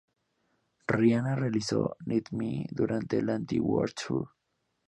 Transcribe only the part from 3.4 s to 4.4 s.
World Tour.